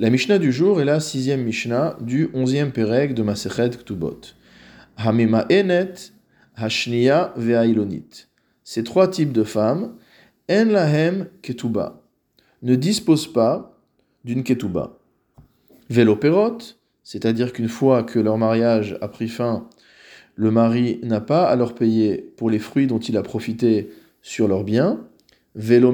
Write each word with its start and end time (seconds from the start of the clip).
La 0.00 0.10
Mishnah 0.10 0.38
du 0.38 0.52
jour 0.52 0.80
est 0.80 0.84
la 0.84 1.00
sixième 1.00 1.42
Mishnah 1.42 1.96
du 2.00 2.30
onzième 2.32 2.70
Perek 2.70 3.14
de 3.14 3.24
Masechet 3.24 3.70
Ktubot. 3.70 4.20
Hamima 4.96 5.44
Enet, 5.50 6.12
Hashniya 6.54 7.34
Ve'ailonit. 7.36 8.28
Ces 8.62 8.84
trois 8.84 9.08
types 9.08 9.32
de 9.32 9.42
femmes, 9.42 9.96
En 10.48 10.66
Lahem 10.66 11.26
Ketuba, 11.42 12.04
ne 12.62 12.76
disposent 12.76 13.32
pas 13.32 13.76
d'une 14.22 14.44
Ketuba. 14.44 15.00
Véloperot, 15.90 16.58
c'est-à-dire 17.02 17.52
qu'une 17.52 17.68
fois 17.68 18.04
que 18.04 18.20
leur 18.20 18.38
mariage 18.38 18.96
a 19.00 19.08
pris 19.08 19.28
fin, 19.28 19.68
le 20.36 20.52
mari 20.52 21.00
n'a 21.02 21.20
pas 21.20 21.48
à 21.48 21.56
leur 21.56 21.74
payer 21.74 22.32
pour 22.36 22.50
les 22.50 22.60
fruits 22.60 22.86
dont 22.86 23.00
il 23.00 23.16
a 23.16 23.24
profité 23.24 23.90
sur 24.22 24.46
leurs 24.46 24.62
biens. 24.62 25.00
Vélo 25.56 25.92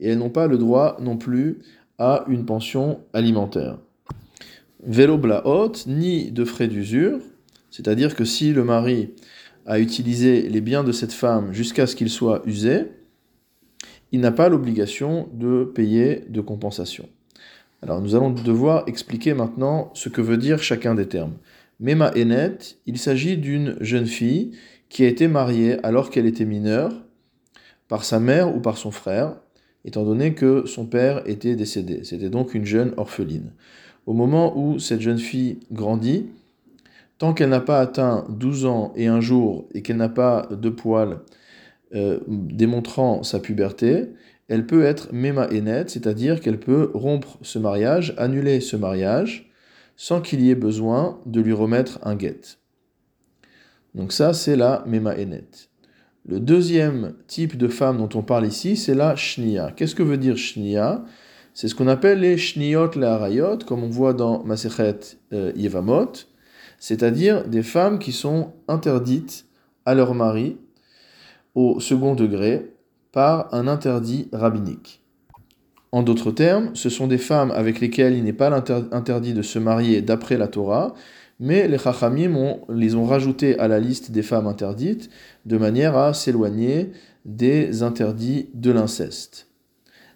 et 0.00 0.08
elles 0.08 0.18
n'ont 0.18 0.30
pas 0.30 0.46
le 0.46 0.58
droit 0.58 0.96
non 1.00 1.16
plus 1.16 1.60
à 2.00 2.24
une 2.28 2.46
pension 2.46 3.02
alimentaire. 3.12 3.78
Vélo 4.82 5.18
blaot, 5.18 5.72
ni 5.86 6.32
de 6.32 6.44
frais 6.44 6.66
d'usure, 6.66 7.18
c'est-à-dire 7.70 8.16
que 8.16 8.24
si 8.24 8.52
le 8.52 8.64
mari 8.64 9.10
a 9.66 9.78
utilisé 9.78 10.48
les 10.48 10.62
biens 10.62 10.82
de 10.82 10.92
cette 10.92 11.12
femme 11.12 11.52
jusqu'à 11.52 11.86
ce 11.86 11.94
qu'ils 11.94 12.10
soient 12.10 12.42
usés, 12.46 12.86
il 14.12 14.20
n'a 14.20 14.32
pas 14.32 14.48
l'obligation 14.48 15.28
de 15.34 15.64
payer 15.64 16.24
de 16.28 16.40
compensation. 16.40 17.08
Alors 17.82 18.00
nous 18.00 18.14
allons 18.14 18.30
devoir 18.30 18.84
expliquer 18.88 19.34
maintenant 19.34 19.90
ce 19.94 20.08
que 20.08 20.22
veut 20.22 20.38
dire 20.38 20.62
chacun 20.62 20.94
des 20.94 21.06
termes. 21.06 21.36
Mema 21.78 22.12
Enet, 22.16 22.58
il 22.86 22.98
s'agit 22.98 23.36
d'une 23.36 23.76
jeune 23.80 24.06
fille 24.06 24.52
qui 24.88 25.04
a 25.04 25.08
été 25.08 25.28
mariée 25.28 25.76
alors 25.84 26.10
qu'elle 26.10 26.26
était 26.26 26.46
mineure 26.46 26.92
par 27.88 28.04
sa 28.04 28.20
mère 28.20 28.54
ou 28.54 28.60
par 28.60 28.78
son 28.78 28.90
frère, 28.90 29.36
étant 29.84 30.04
donné 30.04 30.34
que 30.34 30.66
son 30.66 30.86
père 30.86 31.22
était 31.26 31.56
décédé. 31.56 32.04
C'était 32.04 32.30
donc 32.30 32.54
une 32.54 32.64
jeune 32.64 32.92
orpheline. 32.96 33.52
Au 34.06 34.12
moment 34.12 34.58
où 34.58 34.78
cette 34.78 35.00
jeune 35.00 35.18
fille 35.18 35.60
grandit, 35.72 36.26
tant 37.18 37.34
qu'elle 37.34 37.50
n'a 37.50 37.60
pas 37.60 37.80
atteint 37.80 38.26
12 38.28 38.66
ans 38.66 38.92
et 38.96 39.06
un 39.06 39.20
jour 39.20 39.68
et 39.74 39.82
qu'elle 39.82 39.96
n'a 39.96 40.08
pas 40.08 40.48
de 40.50 40.68
poils 40.68 41.20
euh, 41.94 42.20
démontrant 42.28 43.22
sa 43.22 43.40
puberté, 43.40 44.08
elle 44.48 44.66
peut 44.66 44.84
être 44.84 45.12
mema 45.12 45.46
net, 45.48 45.90
c'est-à-dire 45.90 46.40
qu'elle 46.40 46.58
peut 46.58 46.90
rompre 46.92 47.38
ce 47.42 47.58
mariage, 47.58 48.14
annuler 48.16 48.60
ce 48.60 48.76
mariage, 48.76 49.50
sans 49.96 50.20
qu'il 50.20 50.40
y 50.40 50.50
ait 50.50 50.56
besoin 50.56 51.20
de 51.26 51.40
lui 51.40 51.52
remettre 51.52 52.00
un 52.02 52.16
guet. 52.16 52.40
Donc 53.94 54.12
ça, 54.12 54.32
c'est 54.32 54.56
la 54.56 54.82
mema. 54.86 55.14
Le 56.26 56.38
deuxième 56.38 57.14
type 57.26 57.56
de 57.56 57.68
femme 57.68 57.98
dont 57.98 58.18
on 58.18 58.22
parle 58.22 58.46
ici, 58.46 58.76
c'est 58.76 58.94
la 58.94 59.16
shnia. 59.16 59.72
Qu'est-ce 59.74 59.94
que 59.94 60.02
veut 60.02 60.18
dire 60.18 60.36
shnia? 60.36 61.04
C'est 61.54 61.68
ce 61.68 61.74
qu'on 61.74 61.88
appelle 61.88 62.20
les 62.20 62.38
shniot 62.38 62.90
la 62.96 63.14
harayot, 63.14 63.58
comme 63.66 63.82
on 63.82 63.88
voit 63.88 64.12
dans 64.12 64.44
Masechet 64.44 64.98
euh, 65.32 65.52
Yevamot, 65.56 66.12
c'est-à-dire 66.78 67.46
des 67.46 67.62
femmes 67.62 67.98
qui 67.98 68.12
sont 68.12 68.52
interdites 68.68 69.46
à 69.84 69.94
leur 69.94 70.14
mari 70.14 70.56
au 71.54 71.80
second 71.80 72.14
degré 72.14 72.72
par 73.12 73.52
un 73.52 73.66
interdit 73.66 74.28
rabbinique. 74.32 75.02
En 75.92 76.02
d'autres 76.02 76.30
termes, 76.30 76.70
ce 76.74 76.88
sont 76.88 77.08
des 77.08 77.18
femmes 77.18 77.50
avec 77.50 77.80
lesquelles 77.80 78.16
il 78.16 78.22
n'est 78.22 78.32
pas 78.32 78.54
interdit 78.92 79.34
de 79.34 79.42
se 79.42 79.58
marier 79.58 80.02
d'après 80.02 80.38
la 80.38 80.46
Torah, 80.46 80.94
mais 81.40 81.66
les 81.66 81.78
Chachamim 81.78 82.58
les 82.68 82.94
ont 82.94 83.06
rajoutées 83.06 83.58
à 83.58 83.66
la 83.66 83.80
liste 83.80 84.10
des 84.10 84.22
femmes 84.22 84.46
interdites 84.46 85.08
de 85.46 85.56
manière 85.56 85.96
à 85.96 86.12
s'éloigner 86.12 86.92
des 87.24 87.82
interdits 87.82 88.50
de 88.54 88.70
l'inceste. 88.70 89.48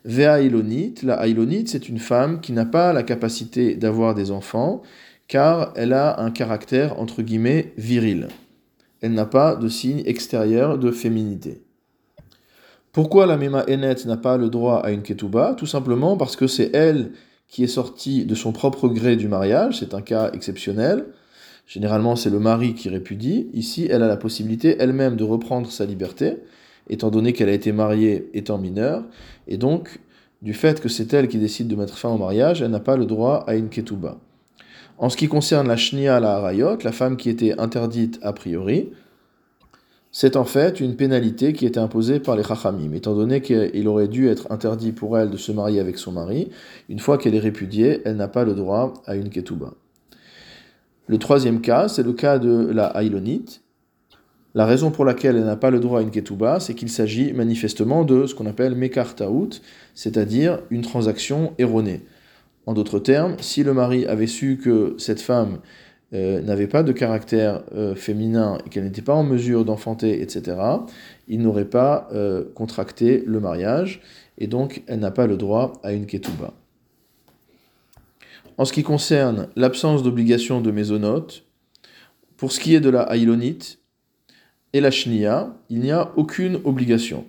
Vea 0.05 0.43
Ilonit, 0.43 0.97
la 1.03 1.27
Ilonit, 1.27 1.67
c'est 1.67 1.89
une 1.89 1.99
femme 1.99 2.43
qui 2.43 2.53
n'a 2.53 2.67
pas 2.67 2.93
la 2.93 3.03
capacité 3.03 3.75
d'avoir 3.75 4.15
des 4.15 4.31
enfants, 4.31 4.83
car 5.27 5.73
elle 5.77 5.95
a 5.95 6.21
un 6.21 6.31
caractère 6.31 7.01
entre 7.01 7.23
guillemets 7.23 7.73
viril. 7.79 8.29
Elle 9.01 9.15
n'a 9.15 9.25
pas 9.25 9.57
de 9.57 9.69
signe 9.69 10.03
extérieur 10.05 10.79
de 10.79 10.91
féminité. 10.91 11.63
Pourquoi 12.93 13.25
la 13.27 13.39
Mema 13.39 13.65
Enet 13.67 14.05
n'a 14.05 14.19
pas 14.19 14.37
le 14.37 14.51
droit 14.51 14.81
à 14.81 14.91
une 14.91 15.03
Ketouba 15.03 15.55
Tout 15.57 15.67
simplement 15.67 16.19
parce 16.19 16.37
que 16.37 16.47
c'est 16.47 16.71
elle 16.75 17.13
qui 17.55 17.63
est 17.63 17.69
sortie 17.69 18.25
de 18.25 18.35
son 18.35 18.51
propre 18.51 18.89
gré 18.89 19.15
du 19.15 19.29
mariage, 19.29 19.79
c'est 19.79 19.95
un 19.95 20.03
cas 20.03 20.33
exceptionnel. 20.33 21.05
Généralement, 21.69 22.17
c'est 22.17 22.29
le 22.29 22.41
mari 22.41 22.75
qui 22.75 22.89
répudie. 22.89 23.47
Ici, 23.55 23.87
elle 23.89 24.03
a 24.03 24.09
la 24.09 24.17
possibilité 24.17 24.75
elle-même 24.81 25.15
de 25.15 25.23
reprendre 25.23 25.71
sa 25.71 25.87
liberté, 25.87 26.39
étant 26.91 27.13
donné 27.13 27.33
qu'elle 27.33 27.49
a 27.49 27.53
été 27.53 27.71
mariée 27.71 28.29
étant 28.35 28.59
mineure. 28.59 29.05
Et 29.47 29.57
donc, 29.57 30.01
du 30.43 30.53
fait 30.53 30.81
que 30.81 30.89
c'est 30.89 31.15
elle 31.15 31.29
qui 31.29 31.39
décide 31.39 31.69
de 31.69 31.77
mettre 31.77 31.97
fin 31.97 32.09
au 32.09 32.19
mariage, 32.19 32.61
elle 32.61 32.73
n'a 32.73 32.81
pas 32.81 32.97
le 32.97 33.07
droit 33.07 33.45
à 33.47 33.55
une 33.55 33.69
ketouba. 33.69 34.19
En 34.99 35.09
ce 35.09 35.17
qui 35.17 35.29
concerne 35.29 35.69
la 35.69 35.77
shnia 35.77 36.19
la 36.19 36.35
harayot, 36.35 36.79
la 36.83 36.91
femme 36.91 37.17
qui 37.17 37.31
était 37.31 37.57
interdite 37.61 38.19
a 38.23 38.33
priori, 38.33 38.89
c'est 40.17 40.37
en 40.37 40.45
fait 40.45 40.79
une 40.79 40.95
pénalité 40.95 41.53
qui 41.53 41.67
était 41.67 41.81
imposée 41.81 42.21
par 42.21 42.37
les 42.37 42.45
chachamim, 42.45 42.93
étant 42.93 43.17
donné 43.17 43.41
qu'il 43.41 43.89
aurait 43.89 44.07
dû 44.07 44.29
être 44.29 44.47
interdit 44.53 44.93
pour 44.93 45.19
elle 45.19 45.29
de 45.29 45.37
se 45.37 45.51
marier 45.51 45.81
avec 45.81 45.99
son 45.99 46.13
mari. 46.13 46.51
Une 46.89 47.01
fois 47.01 47.19
qu'elle 47.19 47.35
est 47.35 47.41
répudiée, 47.41 48.01
elle 48.05 48.15
n'a 48.15 48.29
pas 48.29 48.45
le 48.45 48.55
droit 48.55 48.93
à 49.07 49.17
une 49.17 49.29
ketouba. 49.29 49.75
Le 51.09 51.19
troisième 51.19 51.61
cas, 51.61 51.89
c'est 51.89 52.05
le 52.05 52.13
cas 52.13 52.39
de 52.39 52.71
la 52.73 52.87
haïlonite. 52.87 53.63
La 54.55 54.67
raison 54.67 54.93
pour 54.93 55.05
laquelle 55.05 55.37
elle 55.37 55.47
n'a 55.47 55.57
pas 55.57 55.73
le 55.73 55.81
droit 55.81 55.99
à 55.99 56.03
une 56.03 56.13
ketouba, 56.13 56.61
c'est 56.61 56.75
qu'il 56.75 56.91
s'agit 56.91 57.33
manifestement 57.33 58.05
de 58.05 58.27
ce 58.27 58.37
qu'on 58.37 58.47
appelle 58.47 58.77
mekartaout, 58.77 59.51
c'est-à-dire 59.97 60.61
une 60.71 60.83
transaction 60.83 61.55
erronée. 61.59 62.03
En 62.67 62.73
d'autres 62.73 63.01
termes, 63.01 63.35
si 63.41 63.65
le 63.65 63.75
mari 63.75 64.07
avait 64.07 64.29
su 64.29 64.61
que 64.63 64.95
cette 64.97 65.21
femme 65.21 65.59
euh, 66.15 66.41
n'avait 66.43 66.69
pas 66.69 66.85
de 66.85 66.93
caractère 66.93 67.63
euh, 67.75 67.97
féminin 67.97 68.59
et 68.65 68.69
qu'elle 68.69 68.85
n'était 68.85 69.03
pas 69.03 69.15
en 69.15 69.25
mesure 69.25 69.65
d'enfanter, 69.65 70.23
etc., 70.23 70.57
il 71.27 71.41
n'aurait 71.43 71.65
pas 71.65 72.09
euh, 72.13 72.45
contracté 72.55 73.25
le 73.27 73.41
mariage 73.41 74.01
et 74.39 74.47
donc 74.47 74.83
elle 74.87 75.01
n'a 75.01 75.11
pas 75.11 75.27
le 75.27 75.37
droit 75.37 75.73
à 75.83 75.93
une 75.93 76.07
ketouba. 76.07 76.53
En 78.59 78.65
ce 78.65 78.73
qui 78.73 78.85
concerne 78.85 79.49
l'absence 79.57 80.05
d'obligation 80.05 80.61
de 80.61 80.71
mésonote, 80.71 81.45
pour 82.37 82.53
ce 82.53 82.61
qui 82.61 82.77
est 82.77 82.81
de 82.81 82.91
la 82.91 83.03
haïlonite 83.03 83.81
et 84.73 84.81
la 84.81 84.93
shnia, 84.93 85.57
il 85.69 85.81
n'y 85.81 85.91
a 85.91 86.13
aucune 86.17 86.61
obligation. 86.65 87.25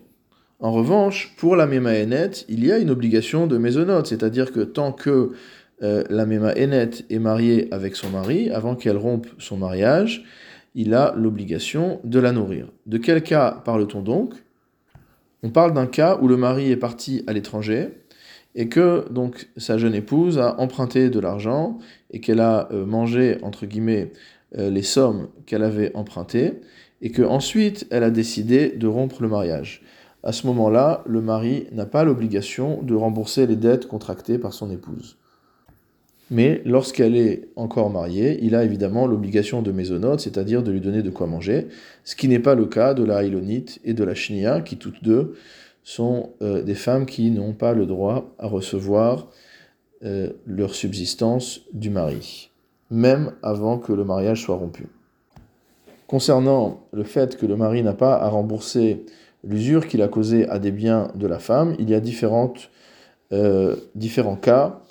En 0.60 0.72
revanche, 0.72 1.34
pour 1.38 1.56
la 1.56 1.66
mémaénet, 1.66 2.32
il 2.50 2.66
y 2.66 2.72
a 2.72 2.78
une 2.78 2.92
obligation 2.92 3.48
de 3.48 3.58
mésonote, 3.58 4.08
c'est-à-dire 4.08 4.52
que 4.52 4.62
tant 4.62 4.92
que 4.92 5.32
euh, 5.84 6.04
la 6.10 6.26
Mema 6.26 6.54
Enet 6.54 6.92
est 7.10 7.20
mariée 7.20 7.68
avec 7.72 7.96
son 7.96 8.10
mari, 8.10 8.50
avant 8.50 8.76
qu'elle 8.76 8.98
rompe 8.98 9.28
son 9.38 9.58
mariage, 9.58 10.24
il 10.74 10.94
a 10.94 11.14
l'obligation 11.16 12.00
de 12.04 12.20
la 12.20 12.32
nourrir. 12.32 12.68
De 12.86 12.98
quel 12.98 13.24
cas 13.24 13.62
parle-t-on 13.64 14.02
donc? 14.02 14.34
On 15.44 15.50
parle 15.50 15.74
d'un 15.74 15.88
cas 15.88 16.18
où 16.22 16.28
le 16.28 16.38
mari 16.38 16.72
est 16.72 16.78
parti 16.78 17.24
à 17.28 17.34
l'étranger 17.34 17.90
et 18.56 18.70
que 18.70 19.06
donc 19.12 19.50
sa 19.58 19.78
jeune 19.78 19.94
épouse 19.94 20.40
a 20.40 20.60
emprunté 20.60 21.10
de 21.10 21.20
l'argent 21.20 21.78
et 22.12 22.20
qu'elle 22.20 22.40
a 22.40 22.70
euh, 22.72 22.86
mangé 22.86 23.38
entre 23.42 23.66
guillemets 23.66 24.12
euh, 24.58 24.70
les 24.70 24.82
sommes 24.82 25.28
qu'elle 25.46 25.64
avait 25.64 25.96
empruntées 25.96 26.62
et 27.02 27.12
que 27.12 27.22
ensuite 27.22 27.86
elle 27.92 28.04
a 28.04 28.12
décidé 28.12 28.70
de 28.70 28.88
rompre 28.88 29.22
le 29.22 29.28
mariage. 29.28 29.84
À 30.24 30.32
ce 30.32 30.48
moment-là, 30.48 31.04
le 31.06 31.22
mari 31.22 31.68
n'a 31.72 31.86
pas 31.86 32.04
l'obligation 32.04 32.82
de 32.82 32.96
rembourser 32.96 33.46
les 33.46 33.56
dettes 33.56 33.88
contractées 33.88 34.40
par 34.40 34.54
son 34.54 34.72
épouse. 34.72 35.18
Mais 36.32 36.62
lorsqu'elle 36.66 37.16
est 37.16 37.50
encore 37.56 37.92
mariée, 37.92 38.40
il 38.42 38.56
a 38.56 38.64
évidemment 38.64 39.06
l'obligation 39.06 39.62
de 39.62 39.72
mésonote, 39.72 40.22
c'est-à-dire 40.22 40.64
de 40.64 40.72
lui 40.72 40.82
donner 40.82 41.04
de 41.04 41.12
quoi 41.12 41.28
manger, 41.28 41.68
ce 42.04 42.16
qui 42.16 42.28
n'est 42.28 42.40
pas 42.40 42.56
le 42.56 42.66
cas 42.66 42.94
de 42.94 43.04
la 43.04 43.18
Haïlonite 43.18 43.80
et 43.84 43.94
de 43.94 44.04
la 44.04 44.16
Shnia, 44.16 44.62
qui 44.62 44.78
toutes 44.78 45.04
deux 45.04 45.36
sont 45.84 46.32
euh, 46.42 46.64
des 46.64 46.74
femmes 46.74 47.06
qui 47.06 47.30
n'ont 47.30 47.54
pas 47.54 47.74
le 47.74 47.86
droit 47.86 48.34
à 48.40 48.48
recevoir 48.48 49.28
euh, 50.04 50.32
leur 50.48 50.74
subsistance 50.74 51.62
du 51.74 51.92
mari, 51.92 52.50
même 52.90 53.34
avant 53.44 53.78
que 53.78 53.94
le 53.94 54.04
mariage 54.04 54.42
soit 54.42 54.56
rompu. 54.56 54.88
Concernant 56.08 56.88
le 56.92 57.04
fait 57.04 57.38
que 57.38 57.46
le 57.46 57.56
mari 57.56 57.84
n'a 57.84 57.94
pas 57.94 58.16
à 58.16 58.30
rembourser 58.30 59.06
l'usure 59.44 59.88
qu'il 59.88 60.02
a 60.02 60.08
causée 60.08 60.50
à 60.50 60.58
des 60.58 60.72
biens 60.72 61.12
de 61.14 61.28
la 61.28 61.38
femme, 61.38 61.76
il 61.78 61.90
y 61.90 61.94
a 61.94 62.02
euh, 63.32 63.76
différents 63.96 64.36
cas 64.36 64.82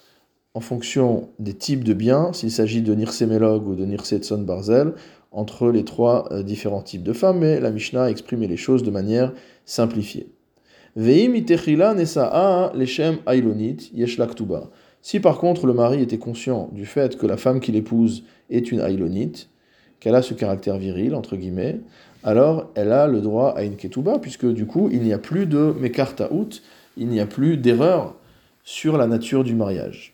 en 0.54 0.60
fonction 0.60 1.30
des 1.40 1.54
types 1.54 1.82
de 1.82 1.94
biens, 1.94 2.32
s'il 2.32 2.52
s'agit 2.52 2.80
de 2.80 2.94
Nirsemelog 2.94 3.66
ou 3.66 3.74
de 3.74 3.84
Nirsetson 3.84 4.38
Barzel, 4.38 4.94
entre 5.32 5.72
les 5.72 5.84
trois 5.84 6.28
euh, 6.30 6.44
différents 6.44 6.82
types 6.82 7.02
de 7.02 7.12
femmes, 7.12 7.40
mais 7.40 7.58
la 7.58 7.72
Mishnah 7.72 8.04
a 8.04 8.10
exprimé 8.10 8.46
les 8.46 8.56
choses 8.56 8.84
de 8.84 8.92
manière 8.92 9.32
simplifiée. 9.64 10.28
Si 15.02 15.18
par 15.18 15.38
contre 15.38 15.66
le 15.66 15.74
mari 15.74 16.00
était 16.02 16.18
conscient 16.18 16.70
du 16.72 16.86
fait 16.86 17.18
que 17.18 17.26
la 17.26 17.36
femme 17.36 17.58
qu'il 17.58 17.74
épouse 17.74 18.22
est 18.48 18.70
une 18.70 18.78
ailonite, 18.78 19.48
qu'elle 19.98 20.14
a 20.14 20.22
ce 20.22 20.34
caractère 20.34 20.78
viril, 20.78 21.16
entre 21.16 21.34
guillemets, 21.34 21.80
alors 22.22 22.70
elle 22.76 22.92
a 22.92 23.08
le 23.08 23.20
droit 23.20 23.54
à 23.56 23.64
une 23.64 23.74
ketouba, 23.74 24.20
puisque 24.20 24.46
du 24.46 24.66
coup 24.66 24.88
il 24.92 25.02
n'y 25.02 25.12
a 25.12 25.18
plus 25.18 25.46
de 25.46 25.74
mekartaout, 25.80 26.62
il 26.96 27.08
n'y 27.08 27.18
a 27.18 27.26
plus 27.26 27.56
d'erreur 27.56 28.14
sur 28.62 28.96
la 28.96 29.08
nature 29.08 29.42
du 29.42 29.56
mariage. 29.56 30.13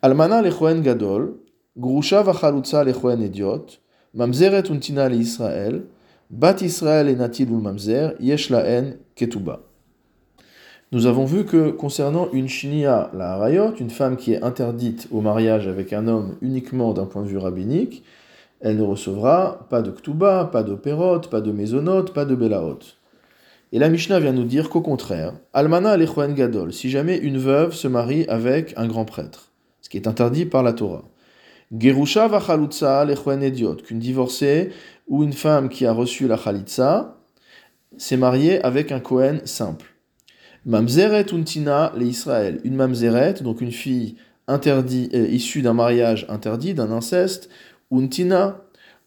Almana 0.00 0.42
lechoen 0.42 0.80
gadol, 0.80 1.34
grusha 1.76 2.22
vachalutza 2.22 2.84
lechoen 2.84 3.20
idiot, 3.20 3.80
mamzeret 4.14 4.70
untina 4.70 5.08
Israël, 5.10 5.82
bat 6.30 6.62
Israël 6.62 7.08
et 7.08 7.16
natil 7.16 7.50
mamzer, 7.50 8.14
yesh 8.20 8.52
ketuba. 9.16 9.60
Nous 10.92 11.06
avons 11.06 11.24
vu 11.24 11.44
que 11.44 11.70
concernant 11.70 12.28
une 12.32 12.46
shinia, 12.46 13.10
la 13.12 13.32
harayot, 13.32 13.74
une 13.80 13.90
femme 13.90 14.16
qui 14.16 14.34
est 14.34 14.42
interdite 14.44 15.08
au 15.10 15.20
mariage 15.20 15.66
avec 15.66 15.92
un 15.92 16.06
homme 16.06 16.36
uniquement 16.42 16.94
d'un 16.94 17.06
point 17.06 17.22
de 17.22 17.28
vue 17.28 17.36
rabbinique, 17.36 18.04
elle 18.60 18.76
ne 18.76 18.82
recevra 18.84 19.66
pas 19.68 19.82
de 19.82 19.90
ktuba, 19.90 20.48
pas 20.52 20.62
de 20.62 20.76
pas 20.76 21.40
de 21.40 21.50
mésonote, 21.50 22.14
pas 22.14 22.24
de 22.24 22.36
belaot. 22.36 22.78
Et 23.72 23.80
la 23.80 23.88
Mishnah 23.88 24.20
vient 24.20 24.32
nous 24.32 24.44
dire 24.44 24.70
qu'au 24.70 24.80
contraire, 24.80 25.34
almana 25.52 25.90
alechoen 25.90 26.34
gadol, 26.34 26.72
si 26.72 26.88
jamais 26.88 27.16
une 27.18 27.38
veuve 27.38 27.74
se 27.74 27.88
marie 27.88 28.26
avec 28.28 28.74
un 28.76 28.86
grand 28.86 29.04
prêtre, 29.04 29.48
ce 29.88 29.90
qui 29.90 29.96
est 29.96 30.06
interdit 30.06 30.44
par 30.44 30.62
la 30.62 30.74
Torah. 30.74 31.02
Gerusha 31.74 32.28
vachalutza 32.28 33.00
alechoen 33.00 33.42
ediot, 33.42 33.76
qu'une 33.76 33.98
divorcée 33.98 34.68
ou 35.06 35.24
une 35.24 35.32
femme 35.32 35.70
qui 35.70 35.86
a 35.86 35.92
reçu 35.92 36.28
la 36.28 36.36
chalitza 36.36 37.16
s'est 37.96 38.18
mariée 38.18 38.62
avec 38.62 38.92
un 38.92 39.00
Kohen 39.00 39.40
simple. 39.46 39.86
Mamzeret 40.66 41.32
untina 41.32 41.94
le 41.96 42.04
Israël. 42.04 42.60
Une 42.64 42.74
mamzeret, 42.74 43.42
donc 43.42 43.62
une 43.62 43.72
fille 43.72 44.16
interdite, 44.46 45.14
euh, 45.14 45.26
issue 45.26 45.62
d'un 45.62 45.72
mariage 45.72 46.26
interdit, 46.28 46.74
d'un 46.74 46.92
inceste, 46.92 47.48
untina, 47.90 48.60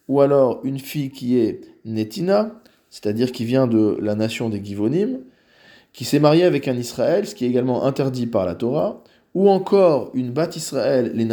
ou 0.08 0.20
alors 0.20 0.62
une 0.64 0.80
fille 0.80 1.10
qui 1.10 1.38
est 1.38 1.60
netina, 1.84 2.60
c'est-à-dire 2.90 3.30
qui 3.30 3.44
vient 3.44 3.68
de 3.68 3.98
la 4.02 4.16
nation 4.16 4.48
des 4.48 4.64
Givonim, 4.64 5.20
qui 5.92 6.04
s'est 6.04 6.18
mariée 6.18 6.44
avec 6.44 6.66
un 6.66 6.76
Israël, 6.76 7.24
ce 7.24 7.36
qui 7.36 7.44
est 7.44 7.48
également 7.48 7.84
interdit 7.84 8.26
par 8.26 8.46
la 8.46 8.56
Torah, 8.56 9.04
ou 9.34 9.48
encore 9.48 10.10
une 10.14 10.30
bat 10.30 10.50
Israël, 10.54 11.12
les 11.14 11.26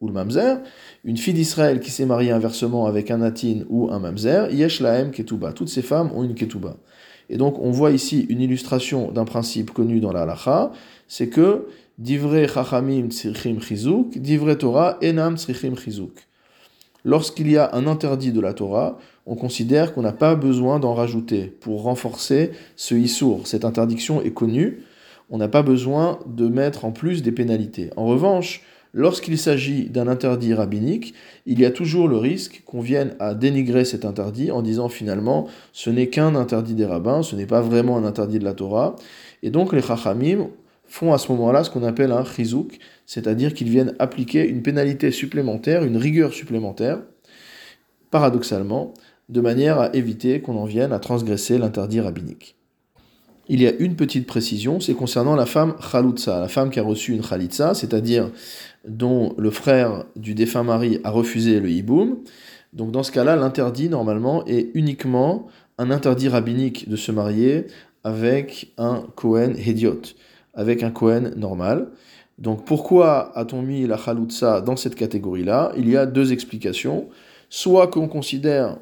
ou 0.00 0.06
le 0.06 0.12
mamzer, 0.12 0.58
une 1.04 1.16
fille 1.16 1.34
d'Israël 1.34 1.80
qui 1.80 1.90
s'est 1.90 2.06
mariée 2.06 2.32
inversement 2.32 2.86
avec 2.86 3.10
un 3.10 3.18
natin 3.18 3.62
ou 3.68 3.90
un 3.90 3.98
mamzer, 3.98 4.52
yesh 4.52 4.80
laem 4.80 5.10
ketuba. 5.10 5.52
Toutes 5.52 5.68
ces 5.68 5.82
femmes 5.82 6.10
ont 6.14 6.24
une 6.24 6.34
ketuba. 6.34 6.76
Et 7.28 7.36
donc 7.36 7.58
on 7.60 7.70
voit 7.70 7.92
ici 7.92 8.26
une 8.28 8.40
illustration 8.40 9.12
d'un 9.12 9.24
principe 9.24 9.70
connu 9.70 10.00
dans 10.00 10.12
la 10.12 10.22
halacha, 10.22 10.72
c'est 11.06 11.28
que 11.28 11.66
divrei 11.98 12.48
chachamim 12.48 13.08
tzrichim 13.08 13.60
chizuk, 13.60 14.18
divrei 14.18 14.56
Torah 14.56 14.98
enam 15.00 15.36
tzrichim 15.36 15.76
chizuk. 15.76 16.26
Lorsqu'il 17.04 17.50
y 17.50 17.56
a 17.56 17.74
un 17.74 17.86
interdit 17.86 18.32
de 18.32 18.40
la 18.40 18.52
Torah, 18.52 18.98
on 19.26 19.34
considère 19.34 19.94
qu'on 19.94 20.02
n'a 20.02 20.12
pas 20.12 20.34
besoin 20.34 20.80
d'en 20.80 20.92
rajouter 20.92 21.44
pour 21.44 21.82
renforcer 21.82 22.50
ce 22.76 22.94
issour. 22.94 23.46
Cette 23.46 23.64
interdiction 23.64 24.20
est 24.20 24.32
connue, 24.32 24.82
on 25.30 25.38
n'a 25.38 25.48
pas 25.48 25.62
besoin 25.62 26.18
de 26.26 26.48
mettre 26.48 26.84
en 26.84 26.92
plus 26.92 27.22
des 27.22 27.32
pénalités. 27.32 27.90
En 27.96 28.06
revanche, 28.06 28.62
Lorsqu'il 28.92 29.38
s'agit 29.38 29.88
d'un 29.88 30.08
interdit 30.08 30.52
rabbinique, 30.52 31.14
il 31.46 31.60
y 31.60 31.64
a 31.64 31.70
toujours 31.70 32.08
le 32.08 32.16
risque 32.16 32.62
qu'on 32.66 32.80
vienne 32.80 33.14
à 33.20 33.34
dénigrer 33.34 33.84
cet 33.84 34.04
interdit 34.04 34.50
en 34.50 34.62
disant 34.62 34.88
finalement 34.88 35.46
ce 35.72 35.90
n'est 35.90 36.08
qu'un 36.08 36.34
interdit 36.34 36.74
des 36.74 36.86
rabbins, 36.86 37.22
ce 37.22 37.36
n'est 37.36 37.46
pas 37.46 37.60
vraiment 37.60 37.96
un 37.96 38.04
interdit 38.04 38.40
de 38.40 38.44
la 38.44 38.52
Torah. 38.52 38.96
Et 39.44 39.50
donc 39.50 39.72
les 39.72 39.80
chachamim 39.80 40.48
font 40.86 41.12
à 41.12 41.18
ce 41.18 41.30
moment-là 41.30 41.62
ce 41.62 41.70
qu'on 41.70 41.84
appelle 41.84 42.10
un 42.10 42.24
chizouk, 42.24 42.78
c'est-à-dire 43.06 43.54
qu'ils 43.54 43.70
viennent 43.70 43.94
appliquer 44.00 44.48
une 44.48 44.62
pénalité 44.62 45.12
supplémentaire, 45.12 45.84
une 45.84 45.96
rigueur 45.96 46.32
supplémentaire, 46.32 47.00
paradoxalement, 48.10 48.92
de 49.28 49.40
manière 49.40 49.78
à 49.78 49.94
éviter 49.94 50.40
qu'on 50.40 50.56
en 50.56 50.64
vienne 50.64 50.92
à 50.92 50.98
transgresser 50.98 51.58
l'interdit 51.58 52.00
rabbinique 52.00 52.56
il 53.52 53.60
y 53.60 53.66
a 53.66 53.72
une 53.80 53.96
petite 53.96 54.28
précision, 54.28 54.78
c'est 54.78 54.94
concernant 54.94 55.34
la 55.34 55.44
femme 55.44 55.74
Khaloutsa, 55.90 56.38
la 56.38 56.46
femme 56.46 56.70
qui 56.70 56.78
a 56.78 56.84
reçu 56.84 57.12
une 57.12 57.20
Khalitsa, 57.20 57.74
c'est-à-dire 57.74 58.30
dont 58.86 59.34
le 59.38 59.50
frère 59.50 60.04
du 60.14 60.34
défunt 60.34 60.62
mari 60.62 61.00
a 61.02 61.10
refusé 61.10 61.58
le 61.58 61.68
hiboum. 61.68 62.18
Donc 62.72 62.92
dans 62.92 63.02
ce 63.02 63.10
cas-là, 63.10 63.34
l'interdit 63.34 63.88
normalement 63.88 64.46
est 64.46 64.70
uniquement 64.74 65.48
un 65.78 65.90
interdit 65.90 66.28
rabbinique 66.28 66.88
de 66.88 66.94
se 66.94 67.10
marier 67.10 67.66
avec 68.04 68.72
un 68.78 69.02
Kohen 69.16 69.56
Hediot, 69.58 70.02
avec 70.54 70.84
un 70.84 70.92
Kohen 70.92 71.34
normal. 71.36 71.88
Donc 72.38 72.64
pourquoi 72.64 73.36
a-t-on 73.36 73.62
mis 73.62 73.84
la 73.84 73.98
Khaloutsa 73.98 74.60
dans 74.60 74.76
cette 74.76 74.94
catégorie-là? 74.94 75.72
Il 75.76 75.88
y 75.90 75.96
a 75.96 76.06
deux 76.06 76.32
explications. 76.32 77.08
Soit 77.48 77.88
qu'on 77.88 78.06
considère 78.06 78.76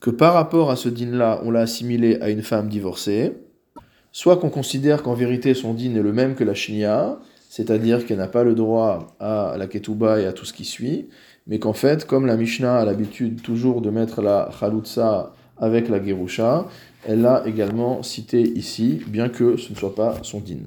que 0.00 0.10
par 0.10 0.34
rapport 0.34 0.70
à 0.70 0.76
ce 0.76 0.88
din-là, 0.88 1.40
on 1.44 1.50
l'a 1.50 1.60
assimilé 1.60 2.18
à 2.20 2.30
une 2.30 2.42
femme 2.42 2.68
divorcée, 2.68 3.32
soit 4.12 4.36
qu'on 4.36 4.50
considère 4.50 5.02
qu'en 5.02 5.14
vérité 5.14 5.54
son 5.54 5.74
din 5.74 5.94
est 5.94 6.02
le 6.02 6.12
même 6.12 6.34
que 6.34 6.44
la 6.44 6.54
shinya, 6.54 7.18
c'est-à-dire 7.48 8.06
qu'elle 8.06 8.18
n'a 8.18 8.28
pas 8.28 8.44
le 8.44 8.54
droit 8.54 9.16
à 9.20 9.56
la 9.58 9.66
ketouba 9.66 10.20
et 10.20 10.26
à 10.26 10.32
tout 10.32 10.44
ce 10.44 10.52
qui 10.52 10.64
suit, 10.64 11.08
mais 11.46 11.58
qu'en 11.58 11.72
fait, 11.72 12.06
comme 12.06 12.26
la 12.26 12.36
Mishnah 12.36 12.78
a 12.78 12.84
l'habitude 12.84 13.42
toujours 13.42 13.80
de 13.80 13.90
mettre 13.90 14.20
la 14.22 14.50
chalutza 14.58 15.32
avec 15.56 15.88
la 15.88 16.04
gerusha, 16.04 16.66
elle 17.06 17.22
l'a 17.22 17.42
également 17.46 18.02
cité 18.02 18.42
ici, 18.42 19.00
bien 19.06 19.28
que 19.28 19.56
ce 19.56 19.72
ne 19.72 19.76
soit 19.76 19.94
pas 19.94 20.18
son 20.22 20.40
din. 20.40 20.58